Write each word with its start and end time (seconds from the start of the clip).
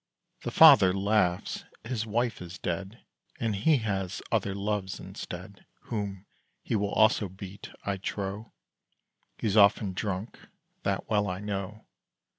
The 0.41 0.49
father 0.49 0.93
laughs: 0.95 1.63
his 1.83 2.07
wife 2.07 2.41
is 2.41 2.57
dead, 2.57 3.05
And 3.39 3.55
he 3.55 3.77
has 3.77 4.19
other 4.31 4.55
loves 4.55 4.99
instead, 4.99 5.63
Whom 5.91 6.25
he 6.63 6.75
will 6.75 6.89
also 6.91 7.29
beat, 7.29 7.69
I 7.85 7.97
trow; 7.97 8.51
He's 9.37 9.55
often 9.55 9.93
drunk, 9.93 10.39
that 10.81 11.07
well 11.07 11.29
I 11.29 11.37
know. 11.39 11.85